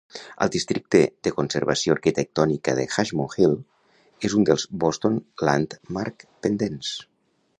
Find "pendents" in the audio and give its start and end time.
6.47-6.95